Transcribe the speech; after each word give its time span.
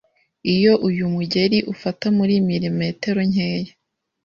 iyo 0.53 0.73
uyu 0.87 1.05
mugeri 1.13 1.57
ufata 1.73 2.05
muri 2.17 2.33
milimetero 2.49 3.19
nkeya 3.31 3.73